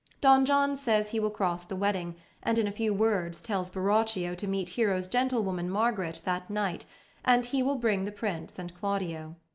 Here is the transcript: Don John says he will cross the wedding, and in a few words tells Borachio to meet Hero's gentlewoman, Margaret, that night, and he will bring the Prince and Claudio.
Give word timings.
Don 0.19 0.45
John 0.45 0.75
says 0.75 1.09
he 1.11 1.19
will 1.19 1.29
cross 1.29 1.63
the 1.63 1.75
wedding, 1.75 2.15
and 2.41 2.57
in 2.57 2.65
a 2.65 2.71
few 2.71 2.91
words 2.91 3.39
tells 3.39 3.69
Borachio 3.69 4.33
to 4.33 4.47
meet 4.47 4.69
Hero's 4.69 5.05
gentlewoman, 5.05 5.69
Margaret, 5.69 6.23
that 6.25 6.49
night, 6.49 6.85
and 7.23 7.45
he 7.45 7.61
will 7.61 7.75
bring 7.75 8.05
the 8.05 8.11
Prince 8.11 8.57
and 8.57 8.73
Claudio. 8.73 9.35